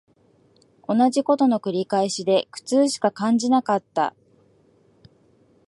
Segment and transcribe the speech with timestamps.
[0.87, 4.15] 同じ事の繰り返しで苦痛しか感じなかった